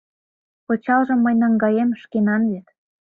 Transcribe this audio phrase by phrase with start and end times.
[0.65, 2.67] Пычалжым мый наҥгаем, шкенан вет.